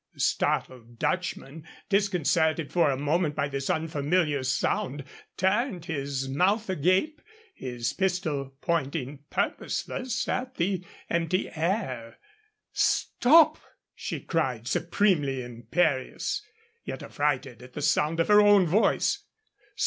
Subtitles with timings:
[0.15, 5.03] The startled Dutchman, disconcerted for a moment by this unfamiliar sound,
[5.37, 7.21] turned, his mouth agape,
[7.53, 12.17] his pistol pointing purposeless at the empty air.
[12.73, 13.59] "Stop!"
[13.93, 16.41] she cried, supremely imperious,
[16.83, 19.23] yet affrighted at the sound of her own voice.